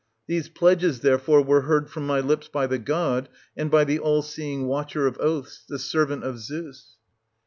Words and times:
These 0.25 0.49
pledges, 0.49 1.01
therefore, 1.01 1.43
were 1.43 1.61
heard 1.61 1.87
from 1.87 2.07
my 2.07 2.21
lips 2.21 2.47
by 2.47 2.65
the 2.65 2.79
god, 2.79 3.29
and 3.55 3.69
by 3.69 3.83
the 3.83 4.01
ail 4.03 4.23
seeing 4.23 4.65
Watcher 4.65 5.05
of 5.05 5.15
oaths, 5.19 5.63
the 5.69 5.77
servant 5.77 6.23
of 6.23 6.39
Zeus. 6.39 6.97